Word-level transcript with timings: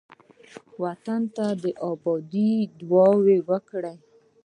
وطن 0.81 1.21
ته 1.35 1.47
د 1.63 1.65
آبادۍ 1.91 2.53
دعاوې 2.79 3.37
وکړئ. 3.49 3.97